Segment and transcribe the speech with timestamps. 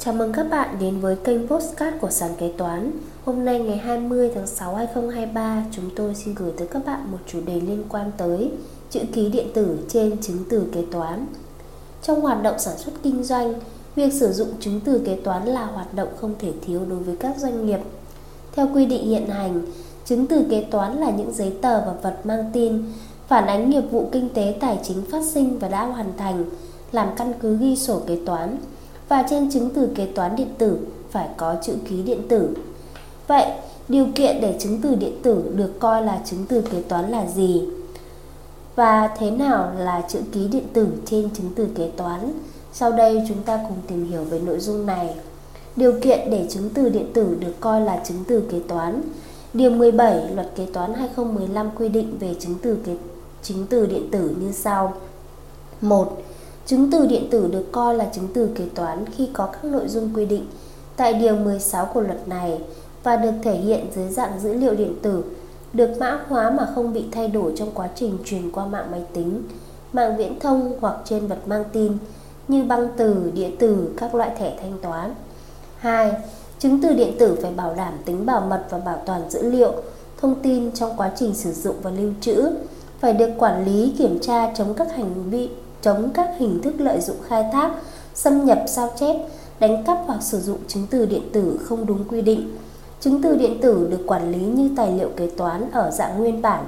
[0.00, 2.90] Chào mừng các bạn đến với kênh Postcard của Sàn Kế Toán.
[3.24, 7.18] Hôm nay ngày 20 tháng 6 2023 Chúng tôi xin gửi tới các bạn một
[7.26, 8.50] chủ đề liên quan tới
[8.90, 11.26] Chữ ký điện tử trên chứng từ kế toán.
[12.02, 13.54] Trong hoạt động sản xuất kinh doanh,
[13.96, 17.16] Việc sử dụng chứng từ kế toán là hoạt động không thể thiếu đối với
[17.16, 17.80] các doanh nghiệp.
[18.52, 19.62] Theo quy định hiện hành,
[20.04, 22.82] Chứng từ kế toán là những giấy tờ và vật mang tin,
[23.26, 26.44] Phản ánh nghiệp vụ kinh tế tài chính phát sinh và đã hoàn thành,
[26.92, 28.56] Làm căn cứ ghi sổ kế toán
[29.08, 30.78] và trên chứng từ kế toán điện tử
[31.10, 32.56] phải có chữ ký điện tử.
[33.26, 33.46] Vậy,
[33.88, 37.26] điều kiện để chứng từ điện tử được coi là chứng từ kế toán là
[37.26, 37.62] gì?
[38.76, 42.32] Và thế nào là chữ ký điện tử trên chứng từ kế toán?
[42.72, 45.14] Sau đây chúng ta cùng tìm hiểu về nội dung này.
[45.76, 49.02] Điều kiện để chứng từ điện tử được coi là chứng từ kế toán.
[49.54, 52.96] Điều 17 Luật Kế toán 2015 quy định về chứng từ kế
[53.42, 54.94] chứng từ điện tử như sau.
[55.80, 56.22] 1
[56.68, 59.88] Chứng từ điện tử được coi là chứng từ kế toán khi có các nội
[59.88, 60.46] dung quy định
[60.96, 62.60] tại Điều 16 của luật này
[63.02, 65.24] và được thể hiện dưới dạng dữ liệu điện tử,
[65.72, 69.02] được mã hóa mà không bị thay đổi trong quá trình truyền qua mạng máy
[69.14, 69.42] tính,
[69.92, 71.92] mạng viễn thông hoặc trên vật mang tin
[72.48, 75.14] như băng từ, đĩa từ, các loại thẻ thanh toán.
[75.78, 76.12] 2.
[76.58, 79.72] Chứng từ điện tử phải bảo đảm tính bảo mật và bảo toàn dữ liệu,
[80.20, 82.50] thông tin trong quá trình sử dụng và lưu trữ,
[83.00, 85.48] phải được quản lý, kiểm tra chống các hành vi
[85.82, 87.70] chống các hình thức lợi dụng khai thác,
[88.14, 89.16] xâm nhập sao chép,
[89.60, 92.56] đánh cắp hoặc sử dụng chứng từ điện tử không đúng quy định.
[93.00, 96.42] Chứng từ điện tử được quản lý như tài liệu kế toán ở dạng nguyên
[96.42, 96.64] bản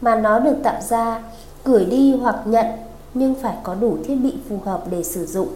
[0.00, 1.22] mà nó được tạo ra,
[1.64, 2.66] gửi đi hoặc nhận
[3.14, 5.48] nhưng phải có đủ thiết bị phù hợp để sử dụng.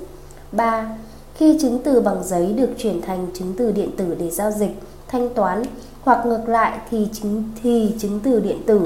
[0.52, 0.96] 3.
[1.34, 4.80] Khi chứng từ bằng giấy được chuyển thành chứng từ điện tử để giao dịch,
[5.08, 5.62] thanh toán
[6.02, 8.80] hoặc ngược lại thì chứng thì chứng từ điện tử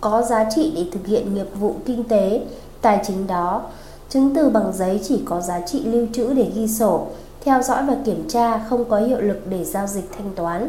[0.00, 2.42] có giá trị để thực hiện nghiệp vụ kinh tế
[2.82, 3.62] Tài chính đó,
[4.08, 7.06] chứng từ bằng giấy chỉ có giá trị lưu trữ để ghi sổ,
[7.44, 10.68] theo dõi và kiểm tra không có hiệu lực để giao dịch thanh toán.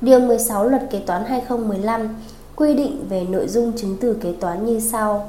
[0.00, 2.16] Điều 16 Luật Kế toán 2015
[2.56, 5.28] quy định về nội dung chứng từ kế toán như sau.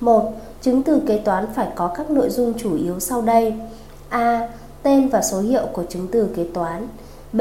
[0.00, 0.32] 1.
[0.62, 3.54] Chứng từ kế toán phải có các nội dung chủ yếu sau đây.
[4.08, 4.48] A.
[4.82, 6.88] Tên và số hiệu của chứng từ kế toán.
[7.32, 7.40] B.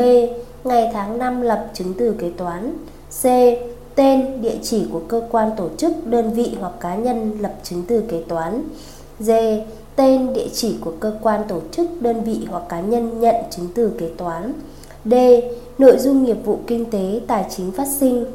[0.63, 2.73] Ngày tháng năm lập chứng từ kế toán.
[3.21, 3.25] C
[3.95, 7.83] tên, địa chỉ của cơ quan tổ chức, đơn vị hoặc cá nhân lập chứng
[7.87, 8.63] từ kế toán.
[9.19, 9.31] D.
[9.95, 13.67] Tên, địa chỉ của cơ quan tổ chức, đơn vị hoặc cá nhân nhận chứng
[13.75, 14.53] từ kế toán.
[15.05, 15.13] D.
[15.77, 18.25] Nội dung nghiệp vụ kinh tế, tài chính phát sinh.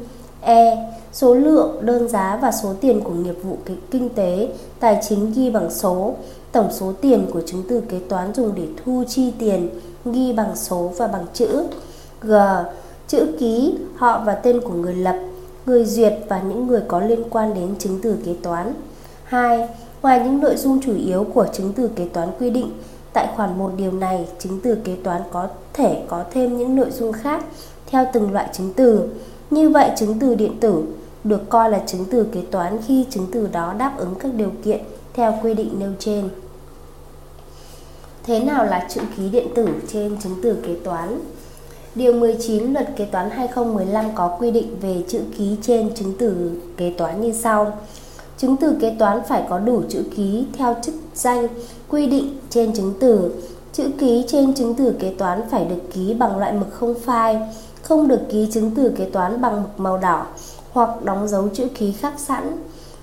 [0.41, 0.91] E.
[1.13, 3.57] Số lượng, đơn giá và số tiền của nghiệp vụ
[3.91, 4.49] kinh tế,
[4.79, 6.13] tài chính ghi bằng số.
[6.51, 9.69] Tổng số tiền của chứng từ kế toán dùng để thu chi tiền
[10.05, 11.63] ghi bằng số và bằng chữ.
[12.21, 12.33] G.
[13.07, 15.15] Chữ ký, họ và tên của người lập
[15.69, 18.73] người duyệt và những người có liên quan đến chứng từ kế toán.
[19.23, 19.67] 2.
[20.01, 22.71] Ngoài những nội dung chủ yếu của chứng từ kế toán quy định,
[23.13, 26.91] tại khoản 1 điều này, chứng từ kế toán có thể có thêm những nội
[26.91, 27.45] dung khác
[27.87, 29.09] theo từng loại chứng từ.
[29.49, 30.83] Như vậy, chứng từ điện tử
[31.23, 34.51] được coi là chứng từ kế toán khi chứng từ đó đáp ứng các điều
[34.63, 34.79] kiện
[35.13, 36.29] theo quy định nêu trên.
[38.23, 41.19] Thế nào là chữ ký điện tử trên chứng từ kế toán?
[41.95, 46.51] Điều 19 Luật Kế toán 2015 có quy định về chữ ký trên chứng từ
[46.77, 47.77] kế toán như sau.
[48.37, 51.47] Chứng từ kế toán phải có đủ chữ ký theo chức danh
[51.89, 53.31] quy định trên chứng từ.
[53.73, 57.39] Chữ ký trên chứng từ kế toán phải được ký bằng loại mực không phai,
[57.81, 60.25] không được ký chứng từ kế toán bằng mực màu đỏ
[60.71, 62.57] hoặc đóng dấu chữ ký khác sẵn.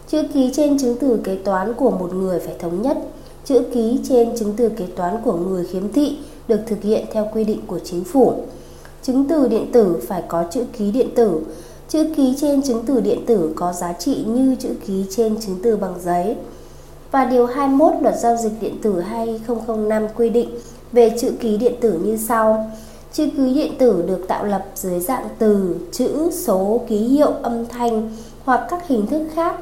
[0.09, 2.99] Chữ ký trên chứng từ kế toán của một người phải thống nhất.
[3.45, 6.19] Chữ ký trên chứng từ kế toán của người khiếm thị
[6.49, 8.35] được thực hiện theo quy định của chính phủ.
[9.07, 11.41] Chứng từ điện tử phải có chữ ký điện tử.
[11.89, 15.59] Chữ ký trên chứng từ điện tử có giá trị như chữ ký trên chứng
[15.63, 16.37] từ bằng giấy.
[17.11, 20.51] Và điều 21 Luật giao dịch điện tử 2005 quy định
[20.93, 22.71] về chữ ký điện tử như sau.
[23.13, 27.67] Chữ ký điện tử được tạo lập dưới dạng từ, chữ, số, ký hiệu, âm
[27.67, 28.11] thanh
[28.45, 29.57] hoặc các hình thức khác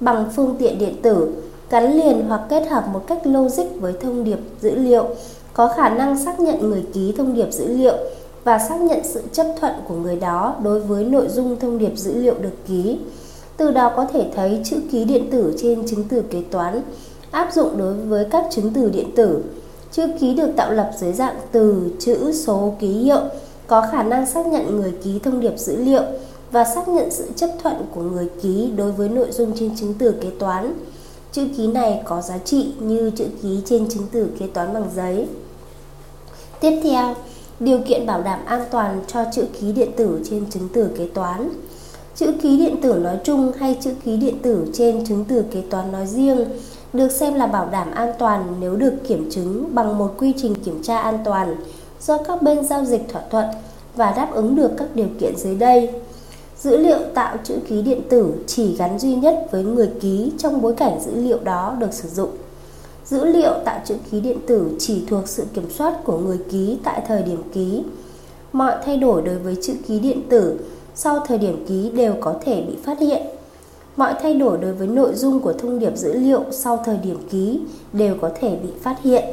[0.00, 4.24] bằng phương tiện điện tử gắn liền hoặc kết hợp một cách logic với thông
[4.24, 5.04] điệp dữ liệu,
[5.52, 7.96] có khả năng xác nhận người ký thông điệp dữ liệu
[8.48, 11.92] và xác nhận sự chấp thuận của người đó đối với nội dung thông điệp
[11.96, 12.98] dữ liệu được ký.
[13.56, 16.82] Từ đó có thể thấy chữ ký điện tử trên chứng từ kế toán
[17.30, 19.42] áp dụng đối với các chứng từ điện tử.
[19.92, 23.20] Chữ ký được tạo lập dưới dạng từ, chữ, số, ký hiệu,
[23.66, 26.02] có khả năng xác nhận người ký thông điệp dữ liệu
[26.50, 29.94] và xác nhận sự chấp thuận của người ký đối với nội dung trên chứng
[29.98, 30.74] từ kế toán.
[31.32, 34.90] Chữ ký này có giá trị như chữ ký trên chứng từ kế toán bằng
[34.96, 35.28] giấy.
[36.60, 37.14] Tiếp theo,
[37.60, 41.08] điều kiện bảo đảm an toàn cho chữ ký điện tử trên chứng từ kế
[41.14, 41.50] toán.
[42.14, 45.62] Chữ ký điện tử nói chung hay chữ ký điện tử trên chứng từ kế
[45.70, 46.44] toán nói riêng
[46.92, 50.54] được xem là bảo đảm an toàn nếu được kiểm chứng bằng một quy trình
[50.54, 51.56] kiểm tra an toàn
[52.00, 53.46] do các bên giao dịch thỏa thuận
[53.96, 55.90] và đáp ứng được các điều kiện dưới đây.
[56.58, 60.60] Dữ liệu tạo chữ ký điện tử chỉ gắn duy nhất với người ký trong
[60.60, 62.30] bối cảnh dữ liệu đó được sử dụng.
[63.10, 66.78] Dữ liệu tạo chữ ký điện tử chỉ thuộc sự kiểm soát của người ký
[66.84, 67.82] tại thời điểm ký.
[68.52, 70.58] Mọi thay đổi đối với chữ ký điện tử
[70.94, 73.22] sau thời điểm ký đều có thể bị phát hiện.
[73.96, 77.18] Mọi thay đổi đối với nội dung của thông điệp dữ liệu sau thời điểm
[77.30, 77.60] ký
[77.92, 79.24] đều có thể bị phát hiện.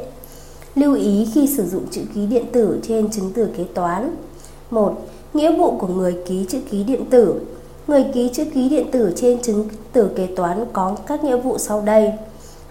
[0.74, 4.16] Lưu ý khi sử dụng chữ ký điện tử trên chứng từ kế toán.
[4.70, 4.94] 1.
[5.34, 7.40] Nghĩa vụ của người ký chữ ký điện tử.
[7.86, 11.58] Người ký chữ ký điện tử trên chứng từ kế toán có các nghĩa vụ
[11.58, 12.12] sau đây.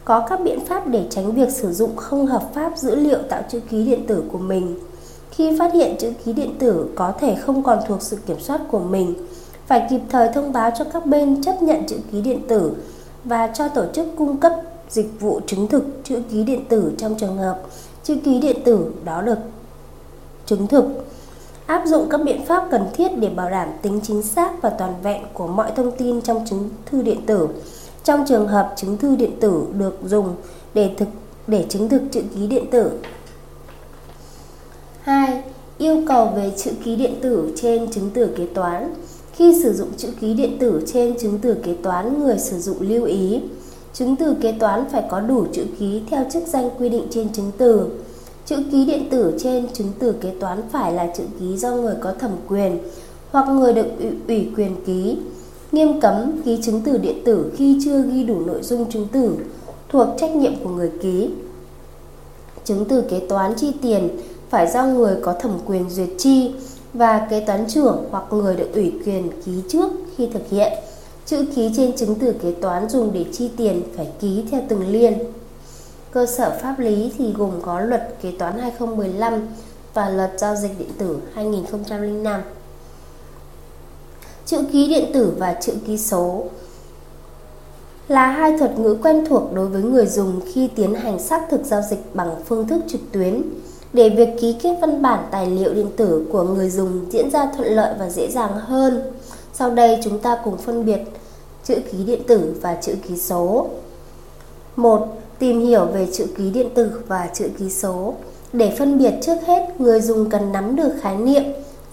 [0.05, 3.43] Có các biện pháp để tránh việc sử dụng không hợp pháp dữ liệu tạo
[3.49, 4.79] chữ ký điện tử của mình.
[5.31, 8.61] Khi phát hiện chữ ký điện tử có thể không còn thuộc sự kiểm soát
[8.71, 9.15] của mình,
[9.67, 12.71] phải kịp thời thông báo cho các bên chấp nhận chữ ký điện tử
[13.23, 14.53] và cho tổ chức cung cấp
[14.89, 17.61] dịch vụ chứng thực chữ ký điện tử trong trường hợp
[18.03, 19.37] chữ ký điện tử đó được
[20.45, 20.85] chứng thực
[21.65, 24.93] áp dụng các biện pháp cần thiết để bảo đảm tính chính xác và toàn
[25.03, 27.47] vẹn của mọi thông tin trong chứng thư điện tử
[28.05, 30.35] trong trường hợp chứng thư điện tử được dùng
[30.73, 31.07] để thực
[31.47, 32.91] để chứng thực chữ ký điện tử
[35.01, 35.43] 2.
[35.77, 38.93] Yêu cầu về chữ ký điện tử trên chứng từ kế toán
[39.33, 42.77] khi sử dụng chữ ký điện tử trên chứng từ kế toán, người sử dụng
[42.79, 43.41] lưu ý
[43.93, 47.33] chứng từ kế toán phải có đủ chữ ký theo chức danh quy định trên
[47.33, 47.89] chứng từ.
[48.45, 51.95] Chữ ký điện tử trên chứng từ kế toán phải là chữ ký do người
[52.01, 52.77] có thẩm quyền
[53.31, 53.87] hoặc người được
[54.27, 55.17] ủy quyền ký.
[55.75, 59.37] Nghiêm cấm ký chứng từ điện tử khi chưa ghi đủ nội dung chứng từ
[59.89, 61.29] thuộc trách nhiệm của người ký.
[62.63, 64.09] Chứng từ kế toán chi tiền
[64.49, 66.51] phải do người có thẩm quyền duyệt chi
[66.93, 70.73] và kế toán trưởng hoặc người được ủy quyền ký trước khi thực hiện.
[71.25, 74.87] Chữ ký trên chứng từ kế toán dùng để chi tiền phải ký theo từng
[74.87, 75.13] liên.
[76.11, 79.47] Cơ sở pháp lý thì gồm có luật kế toán 2015
[79.93, 82.41] và luật giao dịch điện tử 2005.
[84.45, 86.43] Chữ ký điện tử và chữ ký số
[88.07, 91.65] là hai thuật ngữ quen thuộc đối với người dùng khi tiến hành xác thực
[91.65, 93.41] giao dịch bằng phương thức trực tuyến
[93.93, 97.51] để việc ký kết văn bản tài liệu điện tử của người dùng diễn ra
[97.57, 99.01] thuận lợi và dễ dàng hơn.
[99.53, 100.99] Sau đây chúng ta cùng phân biệt
[101.63, 103.67] chữ ký điện tử và chữ ký số.
[104.75, 105.07] 1.
[105.39, 108.13] Tìm hiểu về chữ ký điện tử và chữ ký số.
[108.53, 111.43] Để phân biệt trước hết, người dùng cần nắm được khái niệm,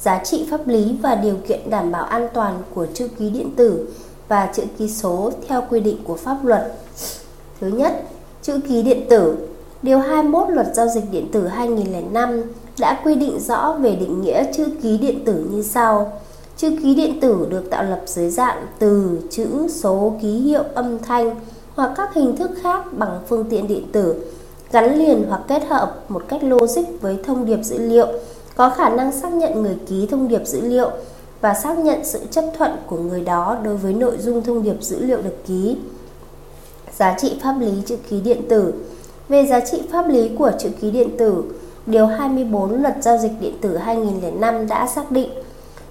[0.02, 3.50] giá trị pháp lý và điều kiện đảm bảo an toàn của chữ ký điện
[3.56, 3.88] tử
[4.28, 6.72] và chữ ký số theo quy định của pháp luật.
[7.60, 8.02] Thứ nhất,
[8.42, 9.36] chữ ký điện tử
[9.82, 12.42] Điều 21 Luật Giao dịch Điện tử 2005
[12.78, 16.12] đã quy định rõ về định nghĩa chữ ký điện tử như sau.
[16.56, 20.98] Chữ ký điện tử được tạo lập dưới dạng từ, chữ, số, ký hiệu, âm
[20.98, 21.34] thanh
[21.74, 24.14] hoặc các hình thức khác bằng phương tiện điện tử
[24.72, 28.06] gắn liền hoặc kết hợp một cách logic với thông điệp dữ liệu
[28.54, 30.90] có khả năng xác nhận người ký thông điệp dữ liệu
[31.40, 34.76] và xác nhận sự chấp thuận của người đó đối với nội dung thông điệp
[34.82, 35.76] dữ liệu được ký.
[36.98, 38.74] Giá trị pháp lý chữ ký điện tử
[39.28, 41.44] về giá trị pháp lý của chữ ký điện tử,
[41.86, 45.30] Điều 24 Luật Giao dịch Điện tử 2005 đã xác định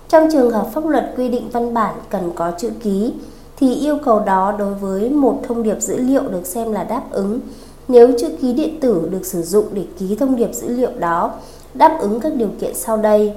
[0.09, 3.13] trong trường hợp pháp luật quy định văn bản cần có chữ ký
[3.57, 7.03] thì yêu cầu đó đối với một thông điệp dữ liệu được xem là đáp
[7.11, 7.39] ứng
[7.87, 11.33] nếu chữ ký điện tử được sử dụng để ký thông điệp dữ liệu đó
[11.73, 13.33] đáp ứng các điều kiện sau đây.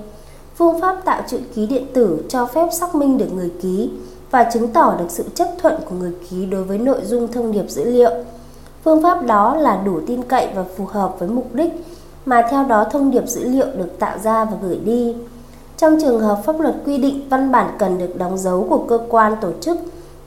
[0.57, 3.91] Phương pháp tạo chữ ký điện tử cho phép xác minh được người ký
[4.31, 7.53] và chứng tỏ được sự chấp thuận của người ký đối với nội dung thông
[7.53, 8.11] điệp dữ liệu.
[8.85, 11.73] Phương pháp đó là đủ tin cậy và phù hợp với mục đích
[12.26, 15.14] mà theo đó thông điệp dữ liệu được tạo ra và gửi đi.
[15.76, 18.99] Trong trường hợp pháp luật quy định văn bản cần được đóng dấu của cơ
[19.09, 19.79] quan tổ chức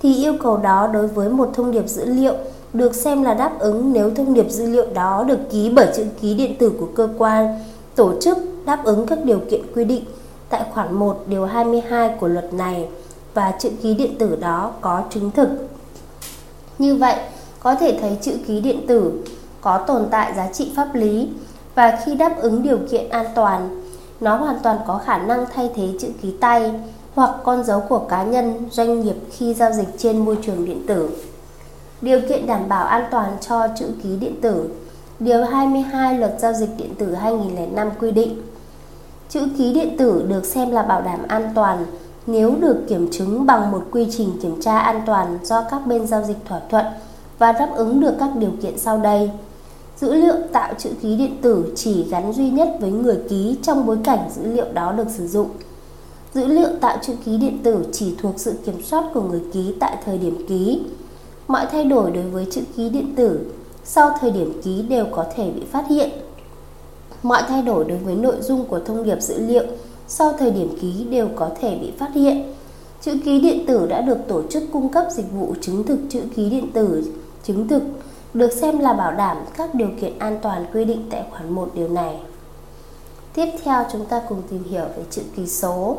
[0.01, 2.33] thì yêu cầu đó đối với một thông điệp dữ liệu
[2.73, 6.05] được xem là đáp ứng nếu thông điệp dữ liệu đó được ký bởi chữ
[6.21, 7.59] ký điện tử của cơ quan
[7.97, 10.03] tổ chức đáp ứng các điều kiện quy định
[10.49, 12.87] tại khoản 1 điều 22 của luật này
[13.33, 15.49] và chữ ký điện tử đó có chứng thực.
[16.79, 17.15] Như vậy,
[17.59, 19.23] có thể thấy chữ ký điện tử
[19.61, 21.29] có tồn tại giá trị pháp lý
[21.75, 23.83] và khi đáp ứng điều kiện an toàn,
[24.19, 26.73] nó hoàn toàn có khả năng thay thế chữ ký tay
[27.15, 30.81] hoặc con dấu của cá nhân, doanh nghiệp khi giao dịch trên môi trường điện
[30.87, 31.09] tử.
[32.01, 34.69] Điều kiện đảm bảo an toàn cho chữ ký điện tử
[35.19, 38.41] Điều 22 Luật Giao dịch Điện tử 2005 quy định
[39.29, 41.85] Chữ ký điện tử được xem là bảo đảm an toàn
[42.27, 46.07] nếu được kiểm chứng bằng một quy trình kiểm tra an toàn do các bên
[46.07, 46.85] giao dịch thỏa thuận
[47.39, 49.31] và đáp ứng được các điều kiện sau đây.
[49.97, 53.85] Dữ liệu tạo chữ ký điện tử chỉ gắn duy nhất với người ký trong
[53.85, 55.49] bối cảnh dữ liệu đó được sử dụng.
[56.33, 59.73] Dữ liệu tạo chữ ký điện tử chỉ thuộc sự kiểm soát của người ký
[59.79, 60.81] tại thời điểm ký.
[61.47, 63.39] mọi thay đổi đối với chữ ký điện tử
[63.89, 66.09] sau thời điểm ký đều có thể bị phát hiện.
[67.23, 69.63] Mọi thay đổi đối với nội dung của thông điệp dữ liệu
[70.07, 72.53] sau thời điểm ký đều có thể bị phát hiện.
[73.01, 76.21] Chữ ký điện tử đã được tổ chức cung cấp dịch vụ chứng thực chữ
[76.35, 77.13] ký điện tử
[77.43, 77.83] chứng thực
[78.33, 81.69] được xem là bảo đảm các điều kiện an toàn quy định tại khoản 1
[81.73, 82.19] điều này.
[83.33, 85.97] Tiếp theo chúng ta cùng tìm hiểu về chữ ký số.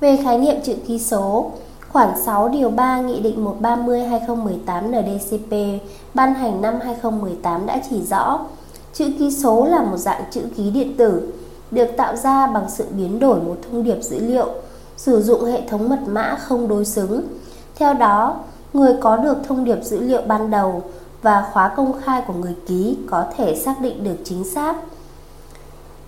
[0.00, 1.50] Về khái niệm chữ ký số,
[1.92, 5.82] khoản 6 điều 3 Nghị định 130/2018 NDCP
[6.14, 8.40] ban hành năm 2018 đã chỉ rõ
[8.92, 11.32] chữ ký số là một dạng chữ ký điện tử
[11.70, 14.46] được tạo ra bằng sự biến đổi một thông điệp dữ liệu
[14.96, 17.22] sử dụng hệ thống mật mã không đối xứng.
[17.74, 18.36] Theo đó,
[18.72, 20.82] người có được thông điệp dữ liệu ban đầu
[21.22, 24.76] và khóa công khai của người ký có thể xác định được chính xác.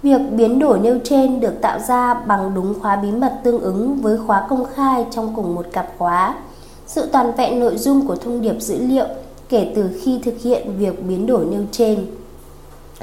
[0.02, 3.96] Việc biến đổi nêu trên được tạo ra bằng đúng khóa bí mật tương ứng
[3.96, 6.34] với khóa công khai trong cùng một cặp khóa.
[6.86, 9.06] Sự toàn vẹn nội dung của thông điệp dữ liệu
[9.48, 12.06] kể từ khi thực hiện việc biến đổi nêu trên.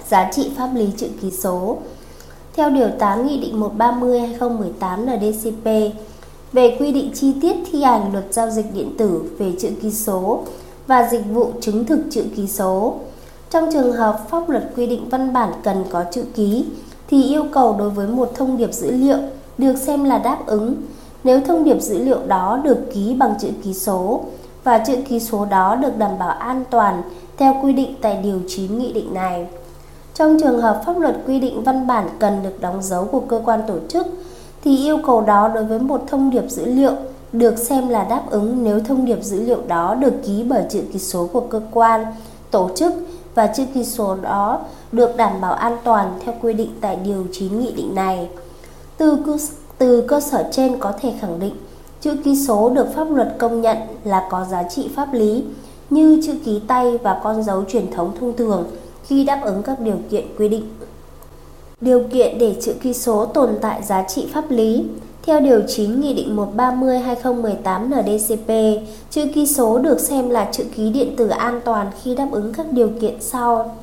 [0.07, 1.77] Giá trị pháp lý chữ ký số
[2.55, 5.95] Theo Điều 8 Nghị định 130-2018 NDCP
[6.53, 9.91] về quy định chi tiết thi hành luật giao dịch điện tử về chữ ký
[9.91, 10.43] số
[10.87, 12.95] và dịch vụ chứng thực chữ ký số.
[13.49, 16.65] Trong trường hợp pháp luật quy định văn bản cần có chữ ký
[17.09, 19.17] thì yêu cầu đối với một thông điệp dữ liệu
[19.57, 20.75] được xem là đáp ứng
[21.23, 24.21] nếu thông điệp dữ liệu đó được ký bằng chữ ký số
[24.63, 27.01] và chữ ký số đó được đảm bảo an toàn
[27.37, 29.47] theo quy định tại điều 9 nghị định này.
[30.13, 33.41] Trong trường hợp pháp luật quy định văn bản cần được đóng dấu của cơ
[33.45, 34.07] quan tổ chức
[34.63, 36.91] thì yêu cầu đó đối với một thông điệp dữ liệu
[37.33, 40.81] được xem là đáp ứng nếu thông điệp dữ liệu đó được ký bởi chữ
[40.93, 42.05] ký số của cơ quan,
[42.51, 42.93] tổ chức
[43.39, 44.59] và chữ ký số đó
[44.91, 48.29] được đảm bảo an toàn theo quy định tại điều 9 nghị định này.
[48.97, 49.37] Từ cơ,
[49.77, 51.53] từ cơ sở trên có thể khẳng định
[52.01, 55.43] chữ ký số được pháp luật công nhận là có giá trị pháp lý
[55.89, 58.67] như chữ ký tay và con dấu truyền thống thông thường
[59.03, 60.73] khi đáp ứng các điều kiện quy định.
[61.81, 64.85] Điều kiện để chữ ký số tồn tại giá trị pháp lý
[65.23, 70.89] theo Điều 9 Nghị định 130-2018 NDCP, chữ ký số được xem là chữ ký
[70.89, 73.75] điện tử an toàn khi đáp ứng các điều kiện sau.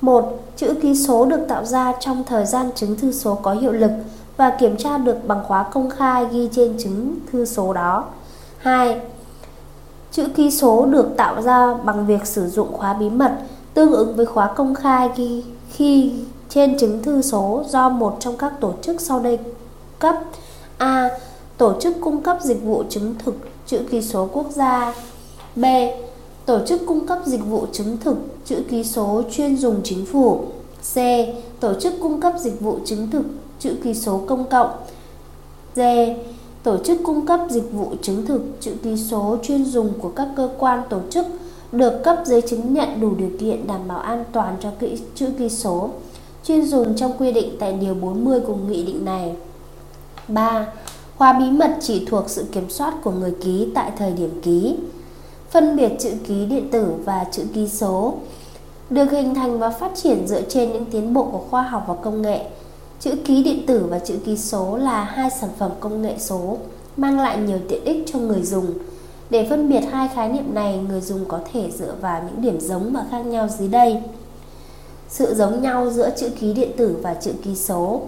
[0.00, 0.38] 1.
[0.56, 3.90] Chữ ký số được tạo ra trong thời gian chứng thư số có hiệu lực
[4.36, 8.04] và kiểm tra được bằng khóa công khai ghi trên chứng thư số đó.
[8.58, 9.00] 2.
[10.12, 13.32] Chữ ký số được tạo ra bằng việc sử dụng khóa bí mật
[13.74, 16.12] tương ứng với khóa công khai ghi khi
[16.48, 19.38] trên chứng thư số do một trong các tổ chức sau đây
[19.98, 20.14] cấp
[20.78, 21.10] A.
[21.56, 23.34] Tổ chức cung cấp dịch vụ chứng thực
[23.66, 24.94] chữ ký số quốc gia
[25.56, 25.64] B.
[26.46, 30.44] Tổ chức cung cấp dịch vụ chứng thực chữ ký số chuyên dùng chính phủ
[30.94, 30.96] C.
[31.60, 33.24] Tổ chức cung cấp dịch vụ chứng thực
[33.58, 34.70] chữ ký số công cộng
[35.74, 35.80] D.
[36.62, 40.28] Tổ chức cung cấp dịch vụ chứng thực chữ ký số chuyên dùng của các
[40.36, 41.26] cơ quan tổ chức
[41.72, 45.26] được cấp giấy chứng nhận đủ điều kiện đảm bảo an toàn cho kỹ chữ
[45.38, 45.90] ký số,
[46.44, 49.34] chuyên dùng trong quy định tại điều 40 của nghị định này.
[50.28, 50.66] 3.
[51.16, 54.76] Khóa bí mật chỉ thuộc sự kiểm soát của người ký tại thời điểm ký.
[55.50, 58.14] Phân biệt chữ ký điện tử và chữ ký số
[58.90, 61.94] được hình thành và phát triển dựa trên những tiến bộ của khoa học và
[61.94, 62.46] công nghệ.
[63.00, 66.56] Chữ ký điện tử và chữ ký số là hai sản phẩm công nghệ số
[66.96, 68.66] mang lại nhiều tiện ích cho người dùng.
[69.30, 72.60] Để phân biệt hai khái niệm này, người dùng có thể dựa vào những điểm
[72.60, 74.02] giống và khác nhau dưới đây.
[75.08, 78.00] Sự giống nhau giữa chữ ký điện tử và chữ ký số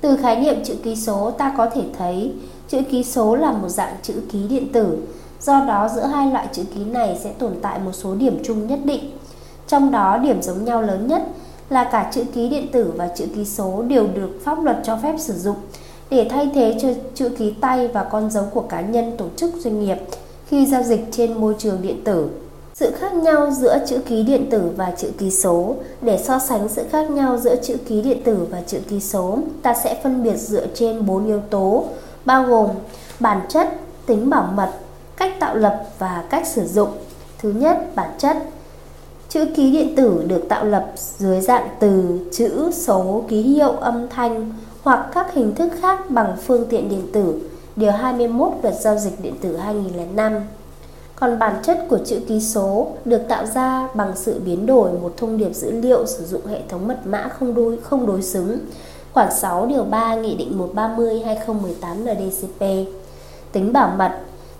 [0.00, 2.32] từ khái niệm chữ ký số ta có thể thấy
[2.68, 4.98] chữ ký số là một dạng chữ ký điện tử.
[5.40, 8.66] Do đó giữa hai loại chữ ký này sẽ tồn tại một số điểm chung
[8.66, 9.10] nhất định.
[9.68, 11.22] Trong đó điểm giống nhau lớn nhất
[11.70, 14.98] là cả chữ ký điện tử và chữ ký số đều được pháp luật cho
[15.02, 15.56] phép sử dụng
[16.10, 19.54] để thay thế cho chữ ký tay và con dấu của cá nhân, tổ chức,
[19.54, 19.96] doanh nghiệp
[20.46, 22.28] khi giao dịch trên môi trường điện tử.
[22.78, 25.74] Sự khác nhau giữa chữ ký điện tử và chữ ký số.
[26.02, 29.38] Để so sánh sự khác nhau giữa chữ ký điện tử và chữ ký số
[29.62, 31.84] Ta sẽ phân biệt dựa trên bốn yếu tố
[32.24, 32.70] Bao gồm
[33.20, 33.68] bản chất,
[34.06, 34.70] tính bảo mật,
[35.16, 36.88] cách tạo lập và cách sử dụng.
[37.38, 38.36] Thứ nhất, bản chất.
[39.28, 44.08] Chữ ký điện tử được tạo lập dưới dạng từ, chữ, số, ký hiệu, âm
[44.08, 47.40] thanh hoặc các hình thức khác bằng phương tiện điện tử.
[47.76, 50.40] Điều 21 Luật Giao dịch Điện tử 2005
[51.20, 55.12] còn bản chất của chữ ký số được tạo ra bằng sự biến đổi một
[55.16, 58.58] thông điệp dữ liệu sử dụng hệ thống mật mã không đối không đối xứng.
[59.12, 62.64] Khoản 6 điều 3 Nghị định 130/2018 NDCP.
[63.52, 64.12] Tính bảo mật,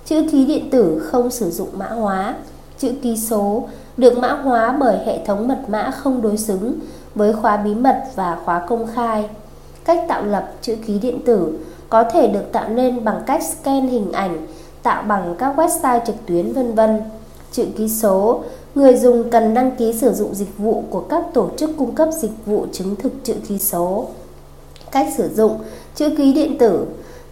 [0.04, 2.34] chữ ký điện tử không sử dụng mã hóa.
[2.78, 3.64] Chữ ký số
[3.96, 6.74] được mã hóa bởi hệ thống mật mã không đối xứng
[7.14, 9.28] với khóa bí mật và khóa công khai.
[9.84, 13.86] Cách tạo lập chữ ký điện tử có thể được tạo nên bằng cách scan
[13.86, 14.46] hình ảnh
[14.82, 17.00] tạo bằng các website trực tuyến vân vân.
[17.52, 18.40] Chữ ký số
[18.74, 22.08] Người dùng cần đăng ký sử dụng dịch vụ của các tổ chức cung cấp
[22.20, 24.06] dịch vụ chứng thực chữ ký số.
[24.90, 25.58] Cách sử dụng
[25.94, 26.86] chữ ký điện tử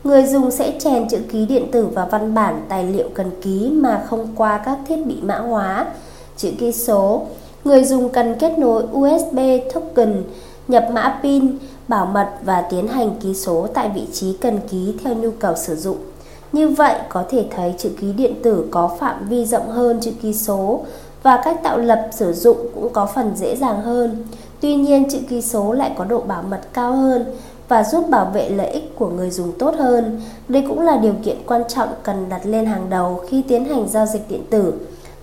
[0.04, 3.70] Người dùng sẽ chèn chữ ký điện tử vào văn bản tài liệu cần ký
[3.72, 5.86] mà không qua các thiết bị mã hóa.
[6.36, 7.26] Chữ ký số
[7.64, 9.38] Người dùng cần kết nối USB
[9.74, 10.22] token,
[10.68, 14.94] nhập mã pin, bảo mật và tiến hành ký số tại vị trí cần ký
[15.04, 15.96] theo nhu cầu sử dụng.
[16.56, 20.10] Như vậy có thể thấy chữ ký điện tử có phạm vi rộng hơn chữ
[20.22, 20.84] ký số
[21.22, 24.24] và cách tạo lập sử dụng cũng có phần dễ dàng hơn.
[24.60, 27.24] Tuy nhiên chữ ký số lại có độ bảo mật cao hơn
[27.68, 30.20] và giúp bảo vệ lợi ích của người dùng tốt hơn.
[30.48, 33.88] Đây cũng là điều kiện quan trọng cần đặt lên hàng đầu khi tiến hành
[33.88, 34.74] giao dịch điện tử.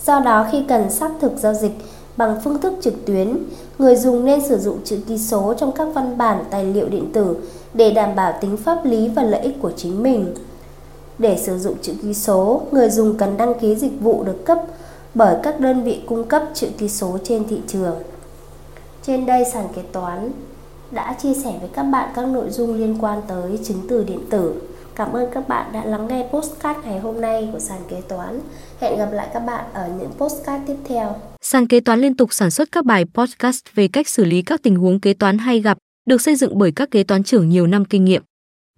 [0.05, 1.77] Do đó khi cần xác thực giao dịch
[2.17, 3.37] bằng phương thức trực tuyến,
[3.79, 7.11] người dùng nên sử dụng chữ ký số trong các văn bản tài liệu điện
[7.13, 7.37] tử
[7.73, 10.33] để đảm bảo tính pháp lý và lợi ích của chính mình.
[11.19, 14.57] Để sử dụng chữ ký số, người dùng cần đăng ký dịch vụ được cấp
[15.13, 17.95] bởi các đơn vị cung cấp chữ ký số trên thị trường.
[19.03, 20.31] Trên đây sàn kế toán
[20.91, 24.19] đã chia sẻ với các bạn các nội dung liên quan tới chứng từ điện
[24.29, 24.61] tử.
[24.95, 28.39] Cảm ơn các bạn đã lắng nghe postcard ngày hôm nay của sàn kế toán.
[28.79, 31.15] Hẹn gặp lại các bạn ở những postcard tiếp theo.
[31.41, 34.63] Sàn kế toán liên tục sản xuất các bài podcast về cách xử lý các
[34.63, 37.67] tình huống kế toán hay gặp, được xây dựng bởi các kế toán trưởng nhiều
[37.67, 38.23] năm kinh nghiệm.